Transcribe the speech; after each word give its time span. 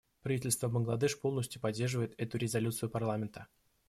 Правительство 0.23 0.67
Бангладеш 0.67 1.19
полностью 1.21 1.61
поддерживает 1.61 2.15
эту 2.17 2.39
резолюцию 2.39 2.89
парламента. 2.89 3.45